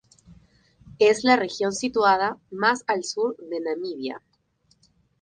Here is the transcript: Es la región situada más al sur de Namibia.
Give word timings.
Es 0.97 1.23
la 1.23 1.35
región 1.35 1.73
situada 1.73 2.39
más 2.49 2.83
al 2.87 3.03
sur 3.03 3.37
de 3.37 3.59
Namibia. 3.59 4.19